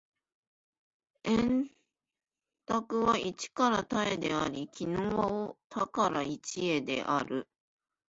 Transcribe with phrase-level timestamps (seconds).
[1.25, 1.69] 演
[2.65, 5.15] 繹は一から多へであり、帰納
[5.49, 7.47] は多から一へである。